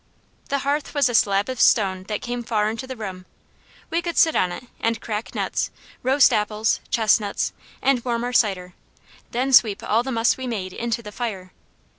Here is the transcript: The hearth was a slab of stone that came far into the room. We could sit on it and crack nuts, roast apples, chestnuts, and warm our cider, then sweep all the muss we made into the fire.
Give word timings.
The 0.49 0.57
hearth 0.65 0.95
was 0.95 1.09
a 1.09 1.13
slab 1.13 1.47
of 1.47 1.61
stone 1.61 2.05
that 2.05 2.23
came 2.23 2.41
far 2.43 2.71
into 2.71 2.87
the 2.87 2.95
room. 2.95 3.27
We 3.91 4.01
could 4.01 4.17
sit 4.17 4.35
on 4.35 4.51
it 4.51 4.63
and 4.79 4.99
crack 4.99 5.35
nuts, 5.35 5.69
roast 6.01 6.33
apples, 6.33 6.79
chestnuts, 6.89 7.53
and 7.83 8.03
warm 8.03 8.23
our 8.23 8.33
cider, 8.33 8.73
then 9.29 9.53
sweep 9.53 9.83
all 9.83 10.01
the 10.01 10.11
muss 10.11 10.37
we 10.37 10.47
made 10.47 10.73
into 10.73 11.03
the 11.03 11.11
fire. 11.11 11.51